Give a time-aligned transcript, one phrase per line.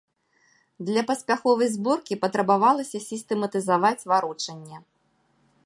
[0.87, 4.77] Для паспяховай зборкі патрабавалася сістэматызаваць варочанне.